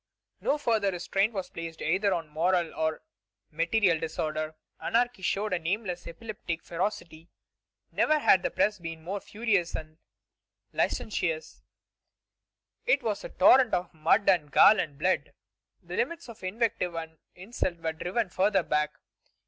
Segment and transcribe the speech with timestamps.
[0.39, 3.03] No further restraint was placed either on moral or
[3.51, 4.55] material disorder.
[4.81, 7.29] Anarchy showed a nameless epileptic ferocity.
[7.91, 9.99] Never had the press been more furious or
[10.73, 11.61] licentious.
[12.87, 15.33] It was a torrent of mud and gall and blood.
[15.83, 18.93] The limits of invective and insult were driven further back.